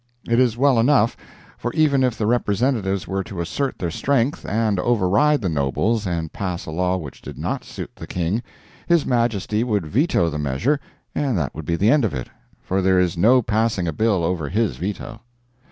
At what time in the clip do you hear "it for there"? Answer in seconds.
12.15-12.99